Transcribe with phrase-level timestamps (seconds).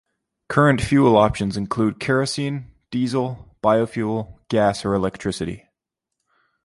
[0.49, 5.67] Current fuel options include kerosene, diesel, biofuel, gas or electricity.